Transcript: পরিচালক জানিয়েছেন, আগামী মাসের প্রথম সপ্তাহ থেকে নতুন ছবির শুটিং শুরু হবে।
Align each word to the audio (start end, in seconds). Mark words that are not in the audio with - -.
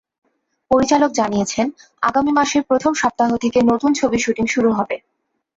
পরিচালক 0.71 1.11
জানিয়েছেন, 1.11 1.67
আগামী 2.01 2.31
মাসের 2.31 2.63
প্রথম 2.63 2.91
সপ্তাহ 2.93 3.29
থেকে 3.37 3.59
নতুন 3.61 3.91
ছবির 3.93 4.23
শুটিং 4.25 4.45
শুরু 4.47 4.69
হবে। 4.71 4.95